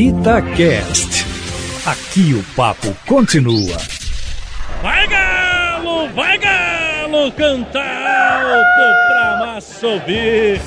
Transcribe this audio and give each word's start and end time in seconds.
Itacast. 0.00 1.26
Aqui 1.84 2.32
o 2.32 2.42
papo 2.56 2.96
continua. 3.06 3.76
Vai 4.82 5.06
galo, 5.06 6.08
vai 6.14 6.38
galo, 6.38 7.30
canta 7.32 7.80
alto 7.80 9.08
pra 9.08 9.46
massa 9.46 9.86
ouvir. 9.86 10.58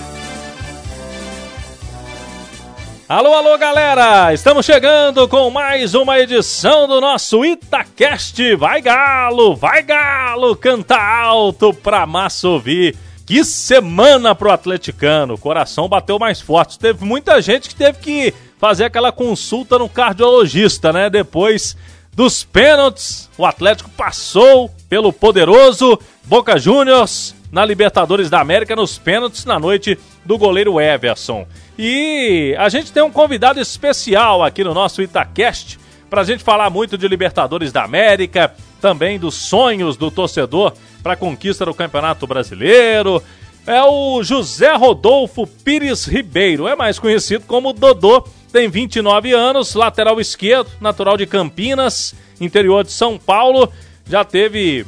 Alô, 3.09 3.33
alô, 3.33 3.57
galera! 3.57 4.31
Estamos 4.35 4.67
chegando 4.67 5.27
com 5.27 5.49
mais 5.49 5.95
uma 5.95 6.19
edição 6.19 6.87
do 6.87 7.01
nosso 7.01 7.43
Itacast. 7.43 8.55
Vai 8.55 8.83
galo, 8.83 9.55
vai 9.55 9.81
galo, 9.81 10.55
canta 10.55 11.01
alto 11.01 11.73
pra 11.73 12.05
massa 12.05 12.47
ouvir. 12.49 12.95
Que 13.25 13.43
semana 13.43 14.35
pro 14.35 14.51
atleticano, 14.51 15.33
o 15.33 15.39
coração 15.39 15.89
bateu 15.89 16.19
mais 16.19 16.39
forte. 16.39 16.77
Teve 16.77 17.03
muita 17.03 17.41
gente 17.41 17.69
que 17.69 17.75
teve 17.75 17.97
que 17.97 18.33
fazer 18.63 18.85
aquela 18.85 19.11
consulta 19.11 19.77
no 19.77 19.89
cardiologista, 19.89 20.93
né? 20.93 21.09
Depois 21.09 21.75
dos 22.13 22.45
pênaltis, 22.45 23.29
o 23.37 23.45
Atlético 23.45 23.89
passou 23.89 24.71
pelo 24.87 25.11
poderoso 25.11 25.99
Boca 26.23 26.57
Juniors 26.57 27.35
na 27.51 27.65
Libertadores 27.65 28.29
da 28.29 28.39
América 28.39 28.73
nos 28.73 28.97
pênaltis 28.97 29.43
na 29.43 29.59
noite 29.59 29.99
do 30.23 30.37
goleiro 30.37 30.79
Everson. 30.79 31.45
E 31.77 32.55
a 32.57 32.69
gente 32.69 32.93
tem 32.93 33.03
um 33.03 33.11
convidado 33.11 33.59
especial 33.59 34.41
aqui 34.41 34.63
no 34.63 34.73
nosso 34.73 35.01
Itacast 35.01 35.77
para 36.09 36.21
a 36.21 36.23
gente 36.23 36.41
falar 36.41 36.69
muito 36.69 36.97
de 36.97 37.05
Libertadores 37.05 37.73
da 37.73 37.83
América, 37.83 38.55
também 38.79 39.19
dos 39.19 39.35
sonhos 39.35 39.97
do 39.97 40.09
torcedor 40.09 40.71
para 41.03 41.13
a 41.13 41.17
conquista 41.17 41.65
do 41.65 41.73
Campeonato 41.73 42.25
Brasileiro. 42.25 43.21
É 43.67 43.83
o 43.83 44.23
José 44.23 44.73
Rodolfo 44.73 45.45
Pires 45.45 46.05
Ribeiro, 46.05 46.65
é 46.65 46.77
mais 46.77 46.97
conhecido 46.97 47.43
como 47.45 47.73
Dodô 47.73 48.23
tem 48.53 48.69
29 48.69 49.33
anos, 49.33 49.73
lateral 49.73 50.21
esquerdo, 50.21 50.69
natural 50.79 51.17
de 51.17 51.25
Campinas, 51.25 52.13
interior 52.39 52.83
de 52.83 52.91
São 52.91 53.17
Paulo. 53.17 53.67
Já 54.07 54.23
teve 54.23 54.85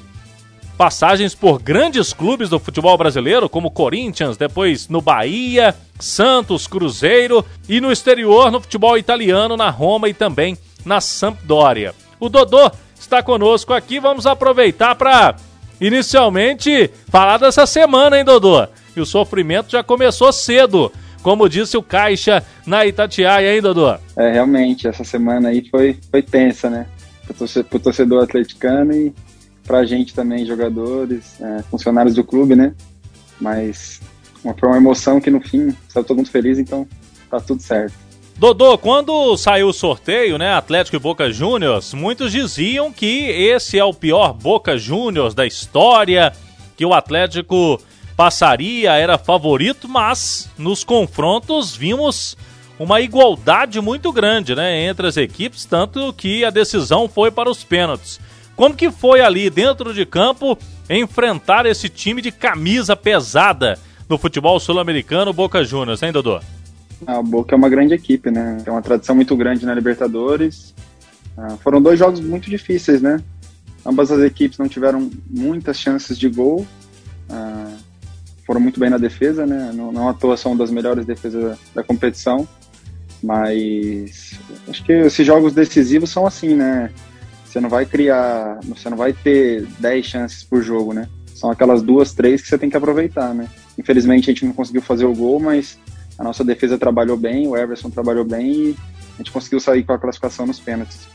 passagens 0.77 1.33
por 1.33 1.59
grandes 1.59 2.13
clubes 2.13 2.47
do 2.47 2.59
futebol 2.59 2.95
brasileiro, 2.95 3.49
como 3.49 3.71
Corinthians, 3.71 4.37
depois 4.37 4.87
no 4.87 5.01
Bahia, 5.01 5.75
Santos, 5.99 6.67
Cruzeiro 6.67 7.43
e 7.67 7.81
no 7.81 7.91
exterior 7.91 8.51
no 8.51 8.61
futebol 8.61 8.99
italiano, 8.99 9.57
na 9.57 9.71
Roma 9.71 10.07
e 10.07 10.13
também 10.13 10.55
na 10.85 11.01
Sampdoria. 11.01 11.95
O 12.19 12.29
Dodô 12.29 12.69
está 12.99 13.23
conosco 13.23 13.73
aqui, 13.73 13.99
vamos 13.99 14.27
aproveitar 14.27 14.93
para 14.93 15.37
inicialmente 15.81 16.91
falar 17.09 17.39
dessa 17.39 17.65
semana, 17.65 18.19
hein, 18.19 18.23
Dodô? 18.23 18.67
E 18.95 19.01
o 19.01 19.05
sofrimento 19.07 19.71
já 19.71 19.81
começou 19.81 20.31
cedo 20.31 20.91
como 21.25 21.49
disse 21.49 21.75
o 21.75 21.81
Caixa 21.81 22.43
na 22.67 22.85
Itatiaia, 22.85 23.55
hein, 23.55 23.59
Dodô? 23.59 23.97
É, 24.15 24.31
realmente, 24.33 24.87
essa 24.87 25.03
semana 25.03 25.49
aí 25.49 25.67
foi, 25.71 25.97
foi 26.11 26.21
tensa, 26.21 26.69
né? 26.69 26.85
Pro 27.67 27.79
torcedor 27.79 28.23
atleticano 28.23 28.93
e 28.93 29.11
pra 29.65 29.83
gente 29.85 30.13
também, 30.13 30.45
jogadores, 30.45 31.41
é, 31.41 31.63
funcionários 31.63 32.13
do 32.13 32.23
clube, 32.23 32.55
né? 32.55 32.75
Mas 33.41 33.99
uma, 34.43 34.53
foi 34.53 34.69
uma 34.69 34.77
emoção 34.77 35.19
que 35.19 35.31
no 35.31 35.41
fim 35.41 35.75
saiu 35.89 36.03
todo 36.03 36.17
mundo 36.17 36.29
feliz, 36.29 36.59
então 36.59 36.87
tá 37.27 37.39
tudo 37.39 37.59
certo. 37.59 37.95
Dodô, 38.37 38.77
quando 38.77 39.35
saiu 39.35 39.69
o 39.69 39.73
sorteio, 39.73 40.37
né, 40.37 40.53
Atlético 40.53 40.95
e 40.95 40.99
Boca 40.99 41.31
Juniors, 41.31 41.95
muitos 41.95 42.31
diziam 42.31 42.93
que 42.93 43.31
esse 43.31 43.79
é 43.79 43.83
o 43.83 43.95
pior 43.95 44.31
Boca 44.31 44.77
Juniors 44.77 45.33
da 45.33 45.47
história, 45.47 46.31
que 46.77 46.85
o 46.85 46.93
Atlético 46.93 47.81
passaria, 48.15 48.93
era 48.93 49.17
favorito, 49.17 49.87
mas 49.87 50.49
nos 50.57 50.83
confrontos 50.83 51.75
vimos 51.75 52.37
uma 52.79 53.01
igualdade 53.01 53.79
muito 53.79 54.11
grande, 54.11 54.55
né, 54.55 54.85
entre 54.85 55.07
as 55.07 55.17
equipes, 55.17 55.65
tanto 55.65 56.11
que 56.13 56.43
a 56.43 56.49
decisão 56.49 57.07
foi 57.07 57.31
para 57.31 57.49
os 57.49 57.63
pênaltis. 57.63 58.19
Como 58.55 58.75
que 58.75 58.89
foi 58.91 59.21
ali 59.21 59.49
dentro 59.49 59.93
de 59.93 60.05
campo 60.05 60.57
enfrentar 60.89 61.65
esse 61.65 61.89
time 61.89 62.21
de 62.21 62.31
camisa 62.31 62.95
pesada 62.95 63.77
no 64.07 64.17
futebol 64.17 64.59
sul-americano, 64.59 65.33
Boca 65.33 65.63
Juniors, 65.63 66.01
hein, 66.03 66.11
Dodô? 66.11 66.39
O 67.07 67.23
Boca 67.23 67.53
é 67.53 67.57
uma 67.57 67.69
grande 67.69 67.93
equipe, 67.93 68.31
né? 68.31 68.61
Tem 68.63 68.71
uma 68.71 68.81
tradição 68.81 69.15
muito 69.15 69.35
grande 69.35 69.65
na 69.65 69.73
Libertadores. 69.73 70.73
Ah, 71.37 71.57
foram 71.61 71.81
dois 71.81 71.99
jogos 71.99 72.21
muito 72.21 72.49
difíceis, 72.49 73.01
né? 73.01 73.21
Ambas 73.85 74.11
as 74.11 74.21
equipes 74.21 74.57
não 74.57 74.67
tiveram 74.67 75.09
muitas 75.29 75.77
chances 75.77 76.17
de 76.17 76.29
gol. 76.29 76.65
Foram 78.45 78.61
muito 78.61 78.79
bem 78.79 78.89
na 78.89 78.97
defesa, 78.97 79.45
né? 79.45 79.71
Não, 79.73 79.91
não 79.91 80.07
à 80.07 80.13
toa 80.13 80.37
são 80.37 80.55
das 80.55 80.69
melhores 80.69 81.05
defesas 81.05 81.57
da, 81.73 81.83
competição, 81.83 82.47
mas 83.21 84.39
acho 84.67 84.83
que 84.83 84.91
esses 84.93 85.25
jogos 85.25 85.53
decisivos 85.53 86.11
são 86.11 86.27
assim, 86.27 86.55
né? 86.55 86.91
Você 87.45 87.59
não 87.59 87.69
vai 87.69 87.85
criar, 87.85 88.59
você 88.63 88.89
não 88.89 88.97
vai 88.97 89.13
ter 89.13 89.65
10 89.79 90.05
chances 90.05 90.43
por 90.43 90.61
jogo, 90.61 90.93
né? 90.93 91.09
São 91.33 91.49
aquelas 91.49 91.81
duas, 91.81 92.13
três 92.13 92.41
que 92.41 92.47
você 92.47 92.57
tem 92.57 92.69
que 92.69 92.77
aproveitar, 92.77 93.33
né? 93.33 93.47
Infelizmente 93.77 94.29
a 94.29 94.33
gente 94.33 94.45
não 94.45 94.53
conseguiu 94.53 94.81
fazer 94.81 95.05
o 95.05 95.13
gol, 95.13 95.39
mas 95.39 95.79
a 96.17 96.23
nossa 96.23 96.43
defesa 96.43 96.77
trabalhou 96.77 97.17
bem, 97.17 97.47
o 97.47 97.57
Everson 97.57 97.89
trabalhou 97.89 98.23
bem 98.23 98.51
e 98.51 98.75
a 99.15 99.17
gente 99.17 99.31
conseguiu 99.31 99.59
sair 99.59 99.83
com 99.83 99.93
a 99.93 99.97
classificação 99.97 100.45
nos 100.45 100.59
pênaltis. 100.59 101.07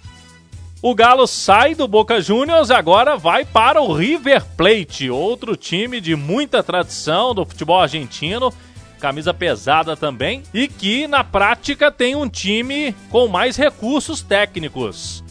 O 0.83 0.95
Galo 0.95 1.27
sai 1.27 1.75
do 1.75 1.87
Boca 1.87 2.23
Juniors 2.23 2.71
e 2.71 2.73
agora 2.73 3.15
vai 3.15 3.45
para 3.45 3.83
o 3.83 3.93
River 3.93 4.43
Plate, 4.57 5.11
outro 5.11 5.55
time 5.55 6.01
de 6.01 6.17
muita 6.17 6.63
tradição 6.63 7.35
do 7.35 7.45
futebol 7.45 7.83
argentino, 7.83 8.51
camisa 8.99 9.35
pesada 9.35 9.95
também, 9.95 10.43
e 10.55 10.67
que 10.67 11.07
na 11.07 11.23
prática 11.23 11.93
tem 11.93 12.17
um 12.17 12.27
time 12.27 12.95
com 13.11 13.29
mais 13.29 13.59
recursos 13.59 14.23
técnicos. 14.23 15.23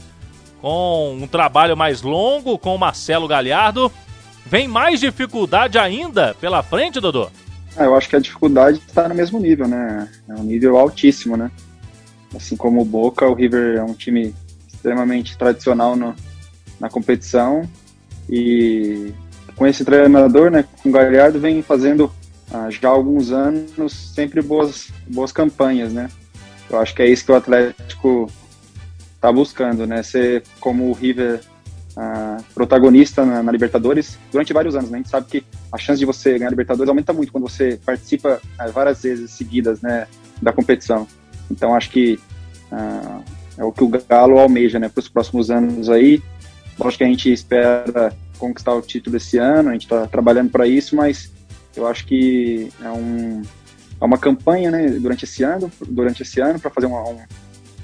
Com 0.62 1.18
um 1.20 1.26
trabalho 1.26 1.76
mais 1.76 2.04
longo 2.04 2.60
com 2.60 2.78
Marcelo 2.78 3.28
Galhardo, 3.28 3.92
vem 4.46 4.68
mais 4.68 5.00
dificuldade 5.00 5.80
ainda 5.80 6.36
pela 6.40 6.62
frente, 6.62 7.00
Dodô? 7.00 7.28
Ah, 7.76 7.86
eu 7.86 7.96
acho 7.96 8.08
que 8.08 8.16
a 8.16 8.20
dificuldade 8.20 8.80
está 8.88 9.10
no 9.10 9.16
mesmo 9.16 9.40
nível, 9.40 9.68
né? 9.68 10.08
É 10.30 10.34
um 10.34 10.44
nível 10.44 10.78
altíssimo, 10.78 11.36
né? 11.36 11.50
Assim 12.36 12.56
como 12.56 12.82
o 12.82 12.86
Boca, 12.86 13.28
o 13.28 13.34
River 13.34 13.78
é 13.78 13.84
um 13.84 13.96
time 13.96 14.36
extremamente 14.80 15.38
tradicional 15.38 15.96
no, 15.96 16.16
na 16.80 16.90
competição 16.90 17.68
e 18.30 19.14
com 19.56 19.68
esse 19.68 19.84
treinador, 19.84 20.50
né, 20.50 20.64
com 20.82 20.88
o 20.88 20.92
Galhardo, 20.92 21.40
vem 21.40 21.62
fazendo 21.62 22.10
ah, 22.52 22.70
já 22.70 22.88
há 22.88 22.92
alguns 22.92 23.32
anos 23.32 23.94
sempre 24.16 24.42
boas, 24.42 24.90
boas 25.08 25.32
campanhas, 25.32 25.92
né? 25.92 26.10
Eu 26.70 26.80
acho 26.80 26.96
que 26.96 27.02
é 27.02 27.08
isso 27.08 27.26
que 27.26 27.32
o 27.32 27.36
Atlético 27.36 28.32
está 29.16 29.32
buscando, 29.32 29.86
né? 29.86 30.02
Ser 30.02 30.44
como 30.60 30.90
o 30.90 30.94
River 30.94 31.42
ah, 31.96 32.38
protagonista 32.56 33.26
na, 33.26 33.44
na, 33.44 33.52
Libertadores 33.52 34.18
durante 34.32 34.54
vários 34.54 34.76
anos, 34.76 34.90
né? 34.90 34.98
A 34.98 35.02
gente 35.02 35.10
sabe 35.10 35.28
que 35.28 35.44
a 35.72 35.78
chance 35.78 36.00
de 36.00 36.06
você 36.06 36.40
ganhar 36.40 36.50
Libertadores 36.50 36.90
aumenta 36.90 37.14
muito 37.14 37.32
quando 37.32 37.48
você 37.48 37.80
participa 37.86 38.42
ah, 38.58 38.68
várias 38.68 39.04
vezes 39.04 39.32
seguidas, 39.32 39.82
né, 39.82 40.08
da 40.42 40.54
competição. 40.54 41.08
Então 41.52 41.76
acho 41.76 41.92
que 41.92 42.20
ah, 42.72 43.22
é 43.60 43.64
o 43.64 43.72
que 43.74 43.84
o 43.84 43.90
Galo 43.90 44.40
almeja, 44.40 44.80
né, 44.80 44.88
para 44.88 45.02
os 45.02 45.10
próximos 45.10 45.52
anos 45.52 45.90
aí. 45.90 46.24
Lógico 46.80 47.00
que 47.00 47.04
a 47.04 47.08
gente 47.08 47.32
espera 47.32 48.14
conquistar 48.38 48.74
o 48.74 48.82
título 48.82 49.18
esse 49.18 49.38
ano, 49.38 49.70
a 49.70 49.74
gente 49.74 49.82
está 49.84 50.08
trabalhando 50.08 50.50
para 50.50 50.66
isso, 50.66 50.96
mas 50.96 51.30
eu 51.76 51.86
acho 51.86 52.06
que 52.06 52.70
é, 52.82 52.90
um, 52.90 53.42
é 54.00 54.06
uma 54.06 54.18
campanha, 54.18 54.72
né, 54.72 54.88
durante 54.92 55.26
esse 55.26 55.44
ano, 55.44 55.70
durante 55.88 56.24
esse 56.24 56.40
ano 56.40 56.58
para 56.58 56.72
fazer 56.72 56.88
uma, 56.88 57.04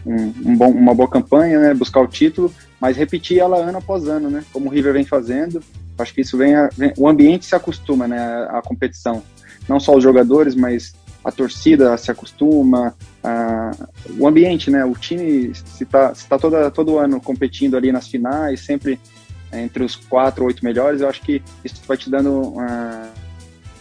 um, 0.05 0.33
um 0.45 0.55
bom, 0.55 0.71
uma 0.71 0.95
boa 0.95 1.09
campanha, 1.09 1.59
né, 1.59 1.73
buscar 1.73 1.99
o 1.99 2.07
título, 2.07 2.53
mas 2.79 2.95
repetir 2.95 3.39
ela 3.39 3.57
ano 3.57 3.79
após 3.79 4.07
ano, 4.07 4.29
né, 4.29 4.45
como 4.53 4.69
o 4.69 4.71
River 4.71 4.93
vem 4.93 5.03
fazendo. 5.03 5.61
Acho 5.97 6.13
que 6.13 6.21
isso 6.21 6.37
vem, 6.37 6.55
a, 6.55 6.69
vem 6.77 6.93
o 6.97 7.07
ambiente 7.07 7.45
se 7.45 7.55
acostuma, 7.55 8.07
né, 8.07 8.47
à 8.49 8.61
competição. 8.61 9.21
Não 9.67 9.79
só 9.79 9.93
os 9.93 10.03
jogadores, 10.03 10.55
mas 10.55 10.93
a 11.25 11.31
torcida 11.31 11.97
se 11.97 12.11
acostuma, 12.11 12.95
a, 13.23 13.71
o 14.19 14.27
ambiente, 14.27 14.69
né? 14.69 14.85
O 14.85 14.93
time 14.93 15.51
se 15.55 15.83
está 15.83 16.13
se 16.13 16.29
tá 16.29 16.37
todo 16.37 16.99
ano 16.99 17.19
competindo 17.19 17.75
ali 17.75 17.91
nas 17.91 18.07
finais, 18.07 18.59
sempre 18.59 18.99
entre 19.51 19.83
os 19.83 19.95
quatro 19.95 20.43
ou 20.43 20.49
oito 20.49 20.63
melhores, 20.63 21.01
eu 21.01 21.09
acho 21.09 21.21
que 21.21 21.41
isso 21.63 21.81
vai 21.87 21.97
te 21.97 22.11
dando 22.11 22.41
uma 22.41 23.09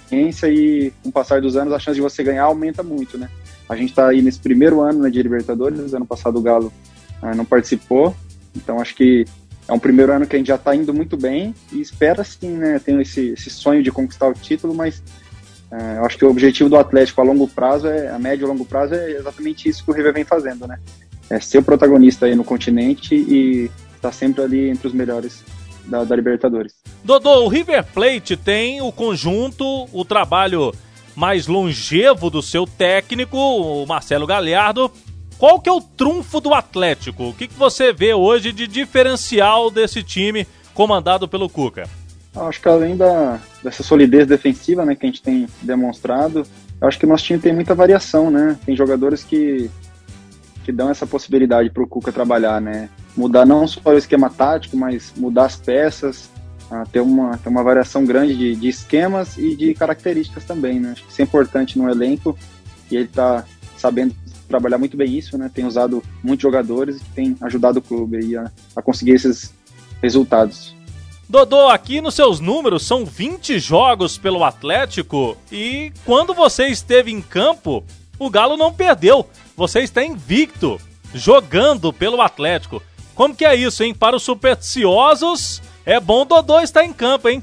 experiência 0.04 0.48
e 0.48 0.90
com 1.02 1.10
o 1.10 1.12
passar 1.12 1.42
dos 1.42 1.54
anos 1.54 1.74
a 1.74 1.78
chance 1.78 1.96
de 1.96 2.00
você 2.00 2.22
ganhar 2.22 2.44
aumenta 2.44 2.82
muito, 2.82 3.18
né? 3.18 3.28
A 3.68 3.76
gente 3.76 3.90
está 3.90 4.08
aí 4.08 4.22
nesse 4.22 4.38
primeiro 4.38 4.80
ano 4.80 5.00
né, 5.00 5.10
de 5.10 5.22
Libertadores, 5.22 5.92
ano 5.92 6.06
passado 6.06 6.38
o 6.38 6.42
Galo 6.42 6.72
ah, 7.20 7.34
não 7.34 7.44
participou, 7.44 8.14
então 8.56 8.80
acho 8.80 8.94
que 8.94 9.26
é 9.68 9.72
um 9.72 9.78
primeiro 9.78 10.12
ano 10.12 10.26
que 10.26 10.36
a 10.36 10.38
gente 10.38 10.48
já 10.48 10.54
está 10.54 10.74
indo 10.74 10.94
muito 10.94 11.16
bem 11.16 11.54
e 11.72 11.80
espera 11.80 12.24
sim, 12.24 12.56
né? 12.56 12.78
Tem 12.78 13.00
esse, 13.02 13.30
esse 13.30 13.50
sonho 13.50 13.82
de 13.82 13.90
conquistar 13.90 14.28
o 14.28 14.34
título, 14.34 14.74
mas 14.74 15.02
é, 15.02 15.33
eu 15.98 16.04
acho 16.04 16.16
que 16.16 16.24
o 16.24 16.30
objetivo 16.30 16.68
do 16.68 16.76
Atlético 16.76 17.20
a 17.20 17.24
longo 17.24 17.48
prazo, 17.48 17.88
é, 17.88 18.08
a 18.08 18.18
médio 18.18 18.46
e 18.46 18.48
longo 18.48 18.64
prazo, 18.64 18.94
é 18.94 19.12
exatamente 19.12 19.68
isso 19.68 19.84
que 19.84 19.90
o 19.90 19.94
River 19.94 20.12
vem 20.12 20.24
fazendo, 20.24 20.66
né? 20.66 20.78
É 21.28 21.40
ser 21.40 21.58
o 21.58 21.62
protagonista 21.62 22.26
aí 22.26 22.34
no 22.34 22.44
continente 22.44 23.14
e 23.14 23.70
estar 23.96 24.10
tá 24.10 24.12
sempre 24.12 24.42
ali 24.42 24.68
entre 24.68 24.86
os 24.86 24.92
melhores 24.92 25.42
da, 25.86 26.04
da 26.04 26.14
Libertadores. 26.14 26.74
Dodô, 27.02 27.44
o 27.44 27.48
River 27.48 27.84
Plate 27.84 28.36
tem 28.36 28.80
o 28.80 28.92
conjunto, 28.92 29.88
o 29.92 30.04
trabalho 30.04 30.72
mais 31.14 31.46
longevo 31.46 32.30
do 32.30 32.42
seu 32.42 32.66
técnico, 32.66 33.36
o 33.36 33.86
Marcelo 33.86 34.26
Galhardo. 34.26 34.90
qual 35.38 35.60
que 35.60 35.68
é 35.68 35.72
o 35.72 35.80
trunfo 35.80 36.40
do 36.40 36.52
Atlético? 36.52 37.28
O 37.28 37.34
que, 37.34 37.48
que 37.48 37.54
você 37.54 37.92
vê 37.92 38.14
hoje 38.14 38.52
de 38.52 38.66
diferencial 38.66 39.70
desse 39.70 40.02
time 40.02 40.46
comandado 40.72 41.28
pelo 41.28 41.48
Cuca? 41.48 41.88
Acho 42.36 42.60
que 42.60 42.68
além 42.68 42.96
da, 42.96 43.38
dessa 43.62 43.82
solidez 43.82 44.26
defensiva 44.26 44.84
né, 44.84 44.96
que 44.96 45.06
a 45.06 45.08
gente 45.08 45.22
tem 45.22 45.46
demonstrado, 45.62 46.44
acho 46.80 46.98
que 46.98 47.06
o 47.06 47.08
nosso 47.08 47.24
time 47.24 47.38
tem 47.38 47.54
muita 47.54 47.74
variação, 47.74 48.30
né? 48.30 48.58
Tem 48.66 48.76
jogadores 48.76 49.22
que, 49.22 49.70
que 50.64 50.72
dão 50.72 50.90
essa 50.90 51.06
possibilidade 51.06 51.70
para 51.70 51.82
o 51.82 51.86
Cuca 51.86 52.10
trabalhar, 52.10 52.60
né? 52.60 52.88
Mudar 53.16 53.46
não 53.46 53.66
só 53.68 53.80
o 53.84 53.96
esquema 53.96 54.28
tático, 54.28 54.76
mas 54.76 55.12
mudar 55.16 55.44
as 55.44 55.56
peças, 55.56 56.28
uh, 56.70 56.88
ter, 56.90 57.00
uma, 57.00 57.38
ter 57.38 57.48
uma 57.48 57.62
variação 57.62 58.04
grande 58.04 58.36
de, 58.36 58.56
de 58.56 58.68
esquemas 58.68 59.38
e 59.38 59.54
de 59.54 59.72
características 59.72 60.44
também, 60.44 60.80
né? 60.80 60.90
Acho 60.90 61.04
que 61.04 61.12
isso 61.12 61.22
é 61.22 61.24
importante 61.24 61.78
no 61.78 61.88
elenco 61.88 62.36
e 62.90 62.96
ele 62.96 63.04
está 63.04 63.44
sabendo 63.76 64.14
trabalhar 64.48 64.78
muito 64.78 64.96
bem 64.96 65.16
isso, 65.16 65.38
né? 65.38 65.48
Tem 65.52 65.64
usado 65.64 66.02
muitos 66.22 66.42
jogadores 66.42 66.96
e 66.96 67.04
tem 67.14 67.36
ajudado 67.40 67.78
o 67.78 67.82
clube 67.82 68.36
a, 68.36 68.50
a 68.74 68.82
conseguir 68.82 69.12
esses 69.12 69.54
resultados. 70.02 70.74
Dodô, 71.28 71.68
aqui 71.68 72.00
nos 72.00 72.14
seus 72.14 72.38
números 72.38 72.86
são 72.86 73.04
20 73.04 73.58
jogos 73.58 74.18
pelo 74.18 74.44
Atlético 74.44 75.36
e 75.50 75.90
quando 76.04 76.34
você 76.34 76.66
esteve 76.66 77.10
em 77.10 77.22
campo, 77.22 77.82
o 78.18 78.28
Galo 78.28 78.56
não 78.56 78.72
perdeu. 78.72 79.26
Você 79.56 79.80
está 79.80 80.04
invicto, 80.04 80.78
jogando 81.14 81.92
pelo 81.92 82.20
Atlético. 82.20 82.82
Como 83.14 83.34
que 83.34 83.44
é 83.44 83.54
isso, 83.54 83.82
hein? 83.82 83.94
Para 83.94 84.16
os 84.16 84.22
supersticiosos, 84.22 85.62
é 85.86 85.98
bom 85.98 86.26
Dodô 86.26 86.60
estar 86.60 86.84
em 86.84 86.92
campo, 86.92 87.28
hein? 87.28 87.42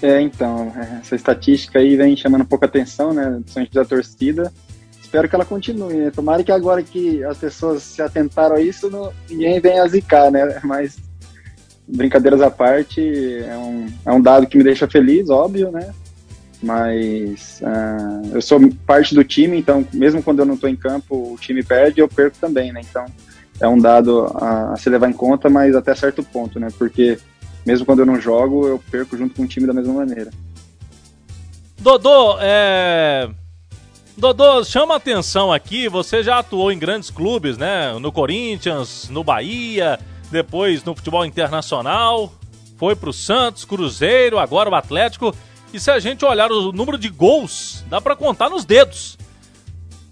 É, 0.00 0.20
então, 0.20 0.72
essa 1.00 1.14
estatística 1.14 1.80
aí 1.80 1.96
vem 1.96 2.16
chamando 2.16 2.42
um 2.42 2.46
pouco 2.46 2.64
a 2.64 2.68
atenção, 2.68 3.12
né, 3.12 3.30
principalmente 3.40 3.74
da 3.74 3.84
torcida. 3.84 4.52
Espero 5.02 5.28
que 5.28 5.34
ela 5.34 5.44
continue, 5.44 5.94
né? 5.94 6.10
Tomara 6.10 6.44
que 6.44 6.52
agora 6.52 6.82
que 6.82 7.22
as 7.24 7.36
pessoas 7.36 7.82
se 7.82 8.00
atentaram 8.00 8.56
a 8.56 8.60
isso, 8.60 8.90
não, 8.90 9.12
ninguém 9.28 9.58
venha 9.60 9.86
zicar, 9.88 10.30
né? 10.30 10.60
Mas 10.62 10.98
brincadeiras 11.88 12.40
à 12.40 12.50
parte, 12.50 13.00
é 13.00 13.56
um, 13.56 13.86
é 14.04 14.12
um 14.12 14.20
dado 14.20 14.46
que 14.46 14.58
me 14.58 14.64
deixa 14.64 14.86
feliz, 14.86 15.30
óbvio, 15.30 15.70
né? 15.70 15.92
Mas 16.62 17.60
uh, 17.62 18.34
eu 18.34 18.42
sou 18.42 18.60
parte 18.86 19.14
do 19.14 19.24
time, 19.24 19.56
então 19.56 19.86
mesmo 19.92 20.22
quando 20.22 20.40
eu 20.40 20.44
não 20.44 20.54
estou 20.54 20.68
em 20.68 20.76
campo, 20.76 21.32
o 21.32 21.36
time 21.38 21.62
perde, 21.62 22.00
eu 22.00 22.08
perco 22.08 22.36
também, 22.40 22.72
né? 22.72 22.80
Então 22.88 23.06
é 23.60 23.66
um 23.66 23.78
dado 23.78 24.26
a, 24.34 24.72
a, 24.72 24.76
se 24.76 24.90
levar 24.90 25.08
em 25.08 25.12
conta, 25.12 25.48
mas 25.48 25.74
até 25.74 25.94
certo 25.94 26.22
ponto, 26.22 26.60
né? 26.60 26.68
Porque 26.76 27.18
mesmo 27.64 27.86
quando 27.86 28.00
eu 28.00 28.06
não 28.06 28.20
jogo, 28.20 28.66
eu 28.66 28.82
perco 28.90 29.16
junto 29.16 29.34
com 29.34 29.42
o 29.42 29.46
time 29.46 29.66
da 29.66 29.72
mesma 29.72 29.94
maneira. 29.94 30.30
Dodô, 31.78 32.36
é... 32.40 33.28
Dodô, 34.16 34.64
chama 34.64 34.96
atenção 34.96 35.52
aqui, 35.52 35.88
você 35.88 36.24
já 36.24 36.40
atuou 36.40 36.72
em 36.72 36.78
grandes 36.78 37.08
clubes, 37.08 37.56
né? 37.56 37.96
No 38.00 38.10
Corinthians, 38.10 39.08
no 39.08 39.22
Bahia, 39.22 39.98
depois 40.30 40.84
no 40.84 40.94
futebol 40.94 41.24
internacional, 41.24 42.32
foi 42.76 42.94
para 42.94 43.10
o 43.10 43.12
Santos, 43.12 43.64
Cruzeiro, 43.64 44.38
agora 44.38 44.70
o 44.70 44.74
Atlético. 44.74 45.34
E 45.72 45.80
se 45.80 45.90
a 45.90 45.98
gente 45.98 46.24
olhar 46.24 46.50
o 46.50 46.72
número 46.72 46.96
de 46.96 47.08
gols, 47.08 47.84
dá 47.88 48.00
para 48.00 48.16
contar 48.16 48.48
nos 48.48 48.64
dedos 48.64 49.18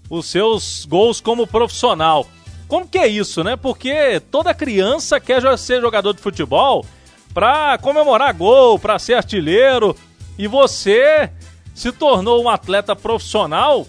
os 0.09 0.25
seus 0.25 0.85
gols 0.85 1.19
como 1.19 1.47
profissional. 1.47 2.27
Como 2.67 2.87
que 2.87 2.97
é 2.97 3.07
isso, 3.07 3.43
né? 3.43 3.55
Porque 3.55 4.19
toda 4.31 4.53
criança 4.53 5.19
quer 5.19 5.57
ser 5.57 5.81
jogador 5.81 6.13
de 6.13 6.21
futebol 6.21 6.85
para 7.33 7.77
comemorar 7.77 8.33
gol, 8.33 8.77
para 8.77 8.99
ser 8.99 9.13
artilheiro. 9.13 9.95
E 10.37 10.47
você 10.47 11.31
se 11.73 11.91
tornou 11.91 12.43
um 12.43 12.49
atleta 12.49 12.95
profissional, 12.95 13.87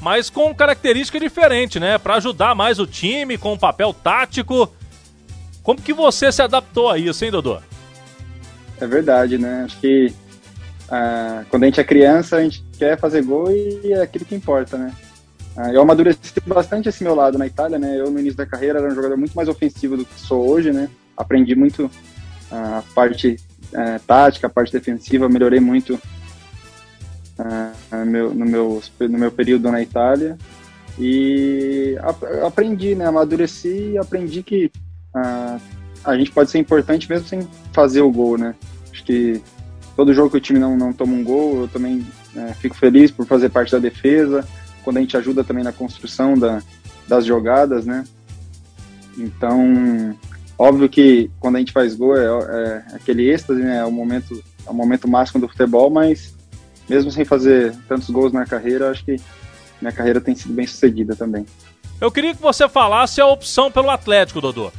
mas 0.00 0.30
com 0.30 0.54
característica 0.54 1.20
diferente, 1.20 1.78
né? 1.78 1.98
Para 1.98 2.14
ajudar 2.14 2.54
mais 2.54 2.78
o 2.78 2.86
time, 2.86 3.36
com 3.36 3.52
um 3.52 3.58
papel 3.58 3.92
tático. 3.92 4.72
Como 5.68 5.82
que 5.82 5.92
você 5.92 6.32
se 6.32 6.40
adaptou 6.40 6.88
a 6.88 6.96
isso, 6.96 7.22
hein, 7.22 7.30
Dodô? 7.30 7.58
É 8.80 8.86
verdade, 8.86 9.36
né? 9.36 9.64
Acho 9.66 9.78
que 9.78 10.14
ah, 10.88 11.44
quando 11.50 11.64
a 11.64 11.66
gente 11.66 11.78
é 11.78 11.84
criança, 11.84 12.36
a 12.36 12.42
gente 12.42 12.64
quer 12.78 12.98
fazer 12.98 13.22
gol 13.22 13.50
e 13.52 13.92
é 13.92 14.00
aquilo 14.00 14.24
que 14.24 14.34
importa, 14.34 14.78
né? 14.78 14.94
Ah, 15.54 15.70
eu 15.70 15.82
amadureci 15.82 16.40
bastante 16.46 16.88
esse 16.88 17.04
meu 17.04 17.14
lado 17.14 17.36
na 17.36 17.46
Itália, 17.46 17.78
né? 17.78 18.00
Eu, 18.00 18.10
no 18.10 18.18
início 18.18 18.38
da 18.38 18.46
carreira, 18.46 18.78
era 18.78 18.88
um 18.88 18.94
jogador 18.94 19.18
muito 19.18 19.34
mais 19.34 19.46
ofensivo 19.46 19.94
do 19.94 20.06
que 20.06 20.18
sou 20.18 20.48
hoje, 20.48 20.72
né? 20.72 20.88
Aprendi 21.14 21.54
muito 21.54 21.90
ah, 22.50 22.78
a 22.78 22.94
parte 22.94 23.36
eh, 23.70 24.00
tática, 24.06 24.46
a 24.46 24.50
parte 24.50 24.72
defensiva, 24.72 25.28
melhorei 25.28 25.60
muito 25.60 26.00
meu, 28.06 28.32
no, 28.32 28.46
meu, 28.46 28.82
no 29.00 29.18
meu 29.18 29.30
período 29.30 29.70
na 29.70 29.82
Itália. 29.82 30.38
E 30.98 31.94
aprendi, 32.42 32.94
né? 32.94 33.04
Amadureci 33.04 33.90
e 33.92 33.98
aprendi 33.98 34.42
que 34.42 34.72
a, 35.14 35.58
a 36.04 36.16
gente 36.16 36.30
pode 36.30 36.50
ser 36.50 36.58
importante 36.58 37.08
mesmo 37.08 37.26
sem 37.26 37.48
fazer 37.72 38.00
o 38.00 38.10
gol, 38.10 38.38
né? 38.38 38.54
Acho 38.92 39.04
que 39.04 39.42
todo 39.96 40.14
jogo 40.14 40.30
que 40.30 40.36
o 40.36 40.40
time 40.40 40.58
não, 40.58 40.76
não 40.76 40.92
toma 40.92 41.12
um 41.12 41.24
gol, 41.24 41.62
eu 41.62 41.68
também 41.68 42.06
é, 42.36 42.52
fico 42.54 42.76
feliz 42.76 43.10
por 43.10 43.26
fazer 43.26 43.48
parte 43.48 43.72
da 43.72 43.78
defesa, 43.78 44.46
quando 44.82 44.98
a 44.98 45.00
gente 45.00 45.16
ajuda 45.16 45.44
também 45.44 45.64
na 45.64 45.72
construção 45.72 46.38
da, 46.38 46.62
das 47.06 47.24
jogadas, 47.24 47.84
né? 47.84 48.04
Então, 49.16 50.16
óbvio 50.56 50.88
que 50.88 51.30
quando 51.40 51.56
a 51.56 51.58
gente 51.58 51.72
faz 51.72 51.94
gol 51.94 52.16
é, 52.16 52.26
é 52.26 52.84
aquele 52.94 53.28
êxtase, 53.28 53.62
né? 53.62 53.78
É 53.78 53.84
o 53.84 53.92
momento, 53.92 54.42
é 54.66 54.70
o 54.70 54.74
momento 54.74 55.08
máximo 55.08 55.40
do 55.40 55.48
futebol, 55.48 55.90
mas 55.90 56.34
mesmo 56.88 57.10
sem 57.10 57.24
fazer 57.24 57.74
tantos 57.88 58.08
gols 58.08 58.32
na 58.32 58.46
carreira, 58.46 58.90
acho 58.90 59.04
que 59.04 59.16
minha 59.80 59.92
carreira 59.92 60.20
tem 60.20 60.34
sido 60.34 60.54
bem 60.54 60.66
sucedida 60.66 61.14
também. 61.14 61.44
Eu 62.00 62.10
queria 62.10 62.34
que 62.34 62.40
você 62.40 62.68
falasse 62.68 63.20
a 63.20 63.26
opção 63.26 63.70
pelo 63.70 63.90
Atlético, 63.90 64.40
Dodô 64.40 64.72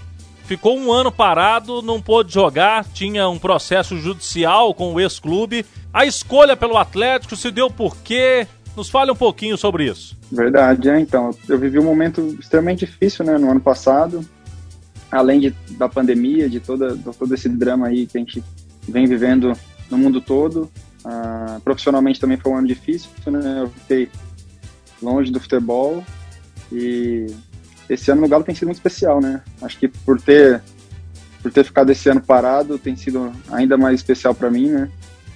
ficou 0.50 0.76
um 0.76 0.92
ano 0.92 1.12
parado, 1.12 1.80
não 1.84 2.02
pôde 2.02 2.34
jogar, 2.34 2.84
tinha 2.84 3.30
um 3.30 3.38
processo 3.38 3.96
judicial 3.98 4.74
com 4.74 4.92
o 4.92 5.00
ex-clube. 5.00 5.64
A 5.94 6.08
escolha 6.08 6.58
pelo 6.58 6.76
Atlético 6.76 7.36
se 7.36 7.52
deu 7.52 7.70
por 7.70 7.96
quê? 7.98 8.48
Nos 8.76 8.90
fale 8.90 9.12
um 9.12 9.16
pouquinho 9.16 9.56
sobre 9.60 9.86
isso. 9.86 10.18
Verdade, 10.32 10.90
é, 10.90 11.00
então. 11.00 11.30
Eu 11.48 11.60
vivi 11.60 11.78
um 11.78 11.84
momento 11.84 12.36
extremamente 12.40 12.80
difícil 12.80 13.24
né, 13.24 13.38
no 13.38 13.52
ano 13.52 13.60
passado, 13.60 14.28
além 15.12 15.40
de, 15.40 15.56
da 15.78 15.88
pandemia, 15.88 16.50
de, 16.50 16.60
toda, 16.60 16.98
de 16.98 17.04
todo 17.16 17.32
esse 17.32 17.48
drama 17.48 17.86
aí 17.86 18.08
que 18.08 18.18
a 18.18 18.20
gente 18.20 18.44
vem 18.88 19.06
vivendo 19.06 19.54
no 19.88 20.00
mundo 20.00 20.20
todo. 20.20 20.68
Uh, 21.06 21.62
profissionalmente 21.62 22.20
também 22.20 22.38
foi 22.38 22.52
um 22.52 22.56
ano 22.56 22.68
difícil, 22.68 23.12
né? 23.28 23.62
Eu 23.62 23.70
fiquei 23.70 24.10
longe 25.00 25.32
do 25.32 25.40
futebol 25.40 26.04
e 26.72 27.28
esse 27.90 28.12
ano 28.12 28.22
no 28.22 28.28
Galo 28.28 28.44
tem 28.44 28.56
sido 28.56 28.68
muito 28.68 28.78
especial, 28.78 29.20
né? 29.20 29.42
Acho 29.62 29.78
que 29.78 29.88
por 29.88 30.22
ter 30.22 30.62
por 31.42 31.52
ter 31.52 31.64
ficado 31.64 31.90
esse 31.90 32.10
ano 32.10 32.22
parado 32.22 32.78
tem 32.78 32.96
sido 32.96 33.32
ainda 33.50 33.78
mais 33.78 33.96
especial 33.96 34.36
para 34.36 34.52
mim, 34.52 34.70
né? 34.70 34.90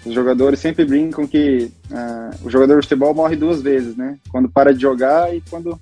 Os 0.05 0.13
jogadores 0.13 0.59
sempre 0.59 0.83
brincam 0.83 1.25
que 1.25 1.71
uh, 1.89 2.45
o 2.45 2.49
jogador 2.49 2.75
de 2.75 2.85
futebol 2.85 3.13
morre 3.13 3.37
duas 3.37 3.61
vezes, 3.61 3.95
né? 3.95 4.17
Quando 4.29 4.49
para 4.49 4.73
de 4.73 4.81
jogar 4.81 5.33
e 5.33 5.41
quando 5.49 5.79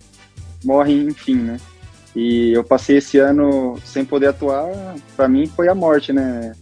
morre, 0.63 0.93
enfim, 0.93 1.35
né? 1.35 1.59
E 2.15 2.51
eu 2.53 2.63
passei 2.63 2.97
esse 2.97 3.17
ano 3.17 3.79
sem 3.83 4.05
poder 4.05 4.27
atuar, 4.27 4.69
para 5.15 5.27
mim 5.27 5.47
foi 5.47 5.67
a 5.69 5.75
morte, 5.75 6.13
né? 6.13 6.53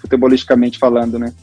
Futebolisticamente 0.00 0.78
falando, 0.78 1.18
né? 1.18 1.34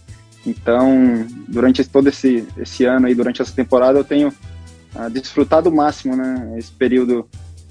Então, 0.46 1.28
durante 1.48 1.84
todo 1.84 2.08
esse, 2.08 2.48
esse 2.58 2.86
ano 2.86 3.06
aí, 3.06 3.14
durante 3.14 3.42
essa 3.42 3.52
temporada, 3.52 4.00
eu 4.00 4.04
tenho 4.04 4.30
uh, 4.30 5.10
desfrutado 5.12 5.70
o 5.70 5.76
máximo, 5.76 6.16
né? 6.16 6.56
Esse 6.58 6.72
período 6.72 7.28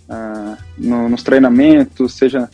ah, 0.08 0.56
no, 0.76 1.08
nos 1.08 1.22
treinamentos, 1.22 2.14
seja 2.14 2.48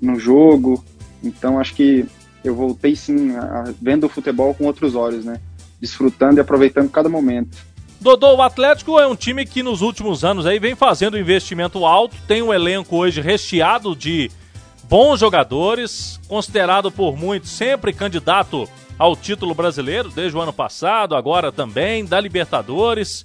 no 0.00 0.18
jogo. 0.18 0.84
Então 1.22 1.58
acho 1.58 1.74
que 1.74 2.06
eu 2.44 2.54
voltei 2.54 2.96
sim 2.96 3.36
a, 3.36 3.72
vendo 3.80 4.06
o 4.06 4.08
futebol 4.08 4.54
com 4.54 4.64
outros 4.64 4.94
olhos, 4.94 5.24
né? 5.24 5.40
Desfrutando 5.80 6.38
e 6.38 6.40
aproveitando 6.40 6.90
cada 6.90 7.08
momento. 7.08 7.58
Dodô, 8.00 8.36
o 8.36 8.42
Atlético 8.42 8.98
é 8.98 9.06
um 9.06 9.14
time 9.14 9.44
que 9.44 9.62
nos 9.62 9.82
últimos 9.82 10.24
anos 10.24 10.46
aí 10.46 10.58
vem 10.58 10.74
fazendo 10.74 11.18
investimento 11.18 11.84
alto, 11.84 12.16
tem 12.26 12.40
um 12.40 12.52
elenco 12.52 12.96
hoje 12.96 13.20
recheado 13.20 13.94
de 13.94 14.30
bons 14.84 15.20
jogadores, 15.20 16.18
considerado 16.26 16.90
por 16.90 17.16
muitos 17.16 17.50
sempre 17.50 17.92
candidato 17.92 18.66
ao 18.98 19.14
título 19.14 19.54
brasileiro, 19.54 20.10
desde 20.10 20.36
o 20.36 20.40
ano 20.40 20.52
passado, 20.52 21.14
agora 21.14 21.52
também, 21.52 22.04
da 22.04 22.18
Libertadores. 22.18 23.24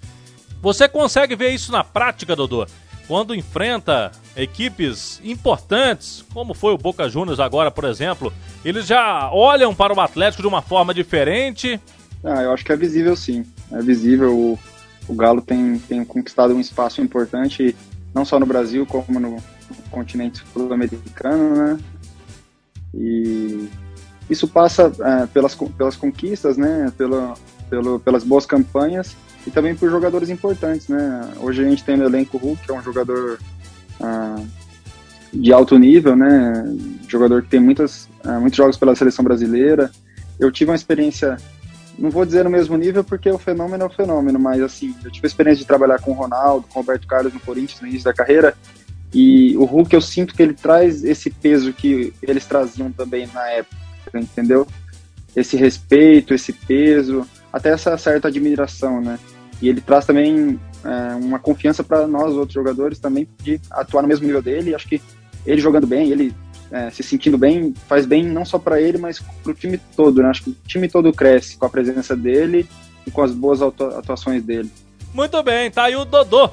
Você 0.62 0.90
consegue 0.90 1.36
ver 1.36 1.52
isso 1.52 1.72
na 1.72 1.84
prática, 1.84 2.36
Dodô? 2.36 2.68
Quando 3.08 3.36
enfrenta 3.36 4.12
equipes 4.36 5.22
importantes, 5.24 6.26
como 6.34 6.54
foi 6.54 6.74
o 6.74 6.78
Boca 6.78 7.08
Juniors 7.08 7.40
agora, 7.40 7.70
por 7.70 7.86
exemplo, 7.86 8.34
eles 8.64 8.86
já 8.86 9.32
olham 9.32 9.74
para 9.74 9.94
o 9.94 10.00
Atlético 10.00 10.42
de 10.42 10.48
uma 10.48 10.62
forma 10.62 10.94
diferente? 10.94 11.80
Ah, 12.24 12.42
eu 12.42 12.52
acho 12.52 12.66
que 12.66 12.72
é 12.72 12.78
visível 12.78 13.16
sim. 13.16 13.46
É 13.72 13.82
visível. 13.82 14.36
O, 14.36 14.60
o 15.08 15.14
Galo 15.14 15.42
tem, 15.42 15.78
tem 15.80 16.04
conquistado 16.04 16.54
um 16.54 16.60
espaço 16.60 17.02
importante, 17.02 17.76
não 18.14 18.26
só 18.26 18.40
no 18.40 18.46
Brasil, 18.46 18.86
como 18.86 19.20
no, 19.20 19.38
continente 19.92 20.44
sul-americano, 20.52 21.56
né? 21.56 21.80
E 22.94 23.70
isso 24.30 24.48
passa 24.48 24.92
é, 25.00 25.28
pelas, 25.28 25.56
pelas 25.56 25.96
conquistas, 25.96 26.58
né? 26.58 26.92
Pelo, 26.98 27.38
pelas 28.00 28.24
boas 28.24 28.46
campanhas 28.46 29.16
e 29.46 29.52
também 29.52 29.76
por 29.76 29.90
jogadores 29.90 30.30
importantes, 30.30 30.88
né? 30.88 31.34
Hoje 31.40 31.64
a 31.64 31.70
gente 31.70 31.84
tem 31.84 31.96
no 31.96 32.06
elenco 32.06 32.38
Hulk, 32.38 32.66
que 32.66 32.72
é 32.72 32.74
um 32.74 32.82
jogador 32.82 33.38
uh, 34.00 34.48
de 35.32 35.54
alto 35.54 35.78
nível, 35.78 36.16
né? 36.16 36.64
Jogador 37.08 37.44
que 37.44 37.50
tem 37.50 37.60
muitas, 37.60 38.10
uh, 38.26 38.40
muitos 38.40 38.58
jogos 38.58 38.78
pela 38.78 38.96
seleção 38.96 39.24
brasileira. 39.24 39.92
Eu 40.40 40.52
tive 40.52 40.72
uma 40.72 40.76
experiência, 40.76 41.38
não 41.98 42.10
vou 42.10 42.26
dizer 42.26 42.44
no 42.44 42.50
mesmo 42.50 42.76
nível 42.76 43.04
porque 43.04 43.30
o 43.30 43.38
fenômeno 43.38 43.84
é 43.84 43.86
o 43.86 43.90
fenômeno, 43.90 44.40
mas 44.40 44.62
assim, 44.62 44.96
eu 45.04 45.12
tive 45.12 45.28
a 45.28 45.30
experiência 45.30 45.62
de 45.62 45.68
trabalhar 45.68 46.00
com 46.00 46.12
o 46.12 46.16
Ronaldo, 46.16 46.66
com 46.68 46.80
o 46.80 46.82
Roberto 46.82 47.08
Carlos 47.08 47.34
no 47.34 47.40
Corinthians 47.40 47.82
no 47.82 47.88
início 47.88 48.06
da 48.06 48.14
carreira. 48.14 48.56
E 49.14 49.56
o 49.58 49.64
Hulk, 49.64 49.94
eu 49.94 50.02
sinto 50.02 50.34
que 50.34 50.42
ele 50.42 50.54
traz 50.54 51.04
esse 51.04 51.30
peso 51.30 51.72
que 51.72 52.14
eles 52.22 52.46
traziam 52.46 52.92
também 52.92 53.30
na 53.34 53.48
época, 53.50 53.78
entendeu? 54.14 54.68
Esse 55.36 55.56
respeito, 55.56 56.34
esse 56.34 56.52
peso, 56.52 57.26
até 57.54 57.70
essa 57.70 57.98
certa 57.98 58.28
admiração, 58.28 59.00
né? 59.00 59.18
E 59.62 59.70
ele 59.70 59.82
traz 59.82 60.06
também 60.06 60.60
é, 60.84 61.16
uma 61.16 61.40
confiança 61.40 61.84
para 61.84 62.08
nós, 62.08 62.34
outros 62.34 62.54
jogadores, 62.54 63.00
também 63.00 63.28
de 63.42 63.60
atuar 63.72 64.02
no 64.02 64.08
mesmo 64.08 64.26
nível 64.26 64.42
dele. 64.42 64.72
E 64.72 64.76
acho 64.76 64.88
que 64.88 65.02
ele 65.46 65.62
jogando 65.62 65.88
bem, 65.88 66.12
ele 66.12 66.34
é, 66.72 66.90
se 66.90 67.04
sentindo 67.04 67.38
bem, 67.38 67.74
faz 67.88 68.06
bem 68.06 68.24
não 68.24 68.44
só 68.44 68.58
para 68.58 68.82
ele, 68.82 68.98
mas 68.98 69.20
para 69.20 69.52
o 69.52 69.56
time 69.56 69.80
todo. 69.96 70.22
Né? 70.22 70.30
Acho 70.30 70.44
que 70.44 70.50
o 70.50 70.58
time 70.68 70.88
todo 70.88 71.14
cresce 71.14 71.58
com 71.58 71.66
a 71.66 71.70
presença 71.70 72.16
dele 72.16 72.68
e 73.06 73.12
com 73.12 73.22
as 73.22 73.32
boas 73.32 73.62
atuações 73.62 74.44
dele. 74.44 74.70
Muito 75.14 75.42
bem, 75.44 75.72
tá 75.72 75.84
aí 75.84 75.96
o 75.96 76.04
Dodô 76.04 76.50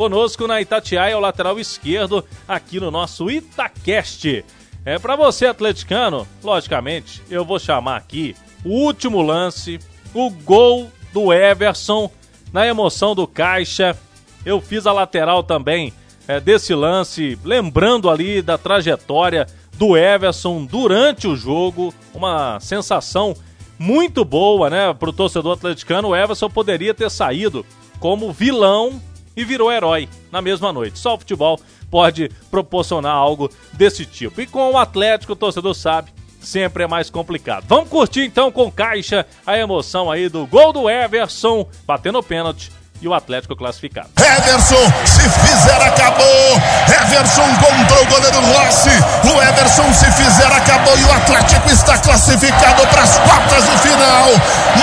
conosco 0.00 0.46
na 0.46 0.62
Itatiaia, 0.62 1.16
o 1.16 1.20
lateral 1.20 1.60
esquerdo, 1.60 2.24
aqui 2.48 2.80
no 2.80 2.90
nosso 2.90 3.30
Itacast. 3.30 4.42
É 4.82 4.98
para 4.98 5.14
você, 5.14 5.44
atleticano, 5.44 6.26
logicamente, 6.42 7.22
eu 7.30 7.44
vou 7.44 7.58
chamar 7.58 7.98
aqui 7.98 8.34
o 8.64 8.70
último 8.70 9.20
lance, 9.20 9.78
o 10.14 10.30
gol 10.30 10.90
do 11.12 11.30
Everson 11.30 12.10
na 12.52 12.66
emoção 12.66 13.14
do 13.14 13.26
caixa. 13.26 13.96
Eu 14.44 14.60
fiz 14.60 14.86
a 14.86 14.92
lateral 14.92 15.42
também 15.42 15.92
é, 16.26 16.40
desse 16.40 16.74
lance, 16.74 17.38
lembrando 17.44 18.08
ali 18.08 18.40
da 18.42 18.56
trajetória 18.56 19.46
do 19.76 19.96
Everson 19.96 20.64
durante 20.64 21.26
o 21.26 21.34
jogo, 21.34 21.94
uma 22.14 22.60
sensação 22.60 23.34
muito 23.78 24.24
boa, 24.24 24.68
né, 24.68 24.92
para 24.92 25.08
o 25.08 25.12
torcedor 25.12 25.54
atleticano. 25.54 26.08
O 26.08 26.16
Everson 26.16 26.50
poderia 26.50 26.92
ter 26.92 27.10
saído 27.10 27.64
como 27.98 28.32
vilão 28.32 29.00
e 29.36 29.44
virou 29.44 29.72
herói 29.72 30.08
na 30.30 30.42
mesma 30.42 30.72
noite. 30.72 30.98
Só 30.98 31.14
o 31.14 31.18
futebol 31.18 31.58
pode 31.90 32.30
proporcionar 32.50 33.14
algo 33.14 33.50
desse 33.72 34.04
tipo. 34.04 34.40
E 34.40 34.46
com 34.46 34.72
o 34.72 34.78
Atlético, 34.78 35.32
o 35.32 35.36
torcedor 35.36 35.74
sabe, 35.74 36.12
sempre 36.40 36.84
é 36.84 36.86
mais 36.86 37.10
complicado. 37.10 37.64
Vamos 37.68 37.88
curtir 37.88 38.24
então 38.24 38.50
com 38.50 38.70
caixa 38.70 39.26
a 39.46 39.56
emoção 39.56 40.10
aí 40.10 40.28
do 40.28 40.46
gol 40.46 40.72
do 40.72 40.88
Everson, 40.88 41.66
batendo 41.86 42.18
o 42.18 42.22
pênalti 42.22 42.72
e 43.00 43.08
o 43.08 43.14
Atlético 43.14 43.56
classificado. 43.56 44.10
Everson, 44.18 44.92
se 45.06 45.28
fizer, 45.28 45.82
acabou. 45.82 46.60
Everson 46.86 47.48
contra 47.56 48.02
o 48.02 48.06
goleiro 48.06 48.40
Rossi. 48.52 48.90
O 49.24 49.42
Everson, 49.42 49.92
se 49.94 50.10
fizer, 50.12 50.52
acabou. 50.52 50.96
E 50.98 51.04
o 51.04 51.12
Atlético 51.12 51.70
está 51.70 51.96
classificado 51.98 52.86
para 52.88 53.02
as 53.02 53.18
quartas 53.18 53.64
de 53.64 53.78
final. 53.78 54.28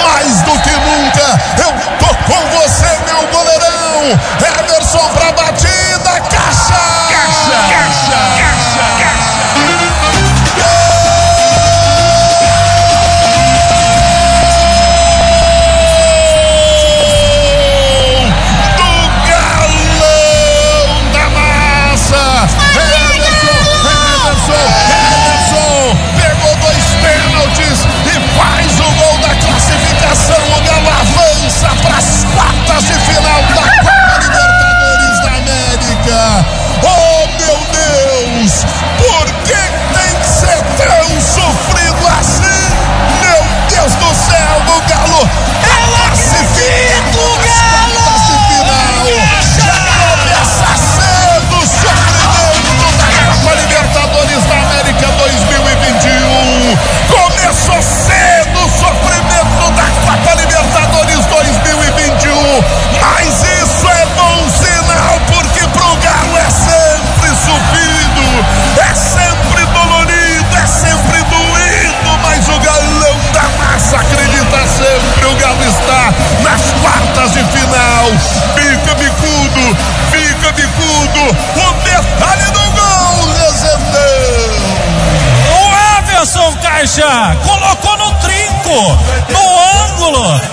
Mais 0.03 0.41
do 0.41 0.51
que 0.61 0.71
nunca, 0.71 1.39
eu 1.61 1.97
tô 1.99 2.15
com 2.25 2.57
você, 2.57 2.97
meu 3.05 3.27
goleirão. 3.31 3.77
Everson 4.61 5.09
para 5.13 5.31
batida, 5.33 6.21
caixa! 6.21 6.73
Caixa! 7.09 7.51
Caixa! 7.69 8.37
Caixa! 8.37 8.46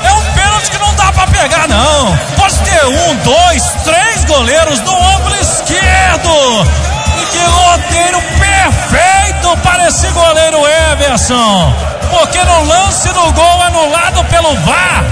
É 0.05 0.13
um 0.13 0.33
pênalti 0.33 0.71
que 0.71 0.79
não 0.79 0.95
dá 0.95 1.13
para 1.13 1.27
pegar, 1.29 1.69
não. 1.69 2.17
Pode 2.37 2.59
ter 2.61 2.85
um, 2.87 3.17
dois, 3.17 3.63
três 3.85 4.25
goleiros 4.25 4.81
no 4.81 4.97
ângulo 5.17 5.35
esquerdo. 5.37 6.67
E 7.21 7.27
que 7.27 7.45
roteiro 7.45 8.23
perfeito 8.39 9.57
para 9.63 9.89
esse 9.89 10.09
goleiro 10.09 10.59
Everson. 10.93 11.75
Porque 12.11 12.43
no 12.45 12.65
lance 12.65 13.09
do 13.09 13.33
gol 13.33 13.63
anulado 13.63 14.25
pelo 14.25 14.55
VAR, 14.63 15.05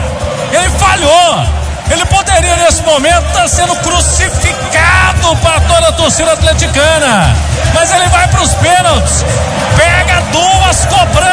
ele 0.53 0.71
falhou. 0.71 1.63
Ele 1.91 2.05
poderia 2.07 2.57
nesse 2.57 2.83
momento 2.83 3.27
estar 3.27 3.43
tá 3.43 3.49
sendo 3.49 3.77
crucificado 3.77 5.37
para 5.43 5.61
toda 5.61 5.89
a 5.89 5.93
torcida 5.93 6.33
atleticana. 6.33 7.37
Mas 7.75 7.93
ele 7.93 8.09
vai 8.09 8.29
para 8.29 8.43
os 8.43 8.55
pênaltis, 8.55 9.25
pega 9.77 10.21
duas 10.33 10.87
cobranças 10.87 11.32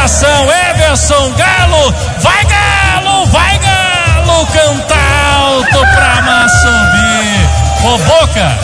classificação. 0.00 0.48
Everson 0.50 1.32
Galo, 1.32 1.92
vai 2.20 2.44
Galo, 2.44 3.26
vai 3.26 3.58
Galo, 3.58 4.46
canta 4.46 4.94
alto 5.36 5.80
para 5.80 6.22
Massumbi. 6.22 7.84
Ô 7.84 7.98
Boca, 7.98 8.58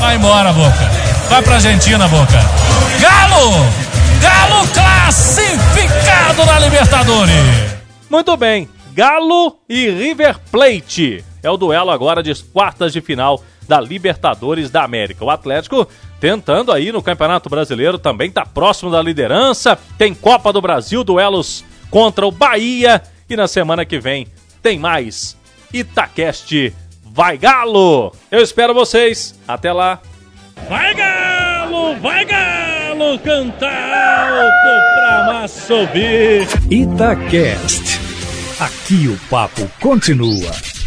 vai 0.00 0.16
embora 0.16 0.52
Boca, 0.52 0.90
vai 1.28 1.42
para 1.42 1.54
Argentina 1.54 2.06
Boca. 2.08 2.40
Galo, 3.00 3.66
Galo 4.20 4.68
classificado 4.68 6.44
na 6.46 6.58
Libertadores. 6.60 7.34
Muito 8.10 8.36
bem, 8.36 8.68
Galo 8.92 9.58
e 9.68 9.88
River 9.90 10.38
Plate. 10.50 11.24
É 11.42 11.50
o 11.50 11.56
duelo 11.56 11.90
agora 11.90 12.22
de 12.22 12.34
quartas 12.34 12.92
de 12.92 13.00
final 13.00 13.42
da 13.68 13.80
Libertadores 13.80 14.70
da 14.70 14.82
América. 14.82 15.24
O 15.24 15.30
Atlético 15.30 15.86
tentando 16.18 16.72
aí 16.72 16.90
no 16.90 17.02
Campeonato 17.02 17.48
Brasileiro 17.48 17.98
também 17.98 18.28
está 18.28 18.44
próximo 18.44 18.90
da 18.90 19.02
liderança. 19.02 19.78
Tem 19.96 20.14
Copa 20.14 20.52
do 20.52 20.60
Brasil, 20.60 21.04
duelos 21.04 21.64
contra 21.90 22.26
o 22.26 22.32
Bahia 22.32 23.02
e 23.28 23.36
na 23.36 23.46
semana 23.46 23.84
que 23.84 23.98
vem 23.98 24.26
tem 24.62 24.78
mais 24.78 25.36
Itaqueste. 25.72 26.74
Vai 27.04 27.36
Galo! 27.36 28.12
Eu 28.30 28.40
espero 28.40 28.72
vocês. 28.72 29.38
Até 29.46 29.72
lá. 29.72 30.00
Vai 30.68 30.94
Galo! 30.94 31.96
Vai 31.96 32.24
Galo! 32.24 33.18
Cantar 33.18 34.32
alto 34.32 34.94
pra 34.94 35.32
massa 35.32 35.74
ouvir. 35.74 36.46
Itacast. 36.70 38.00
Aqui 38.60 39.08
o 39.08 39.18
papo 39.28 39.70
continua. 39.80 40.77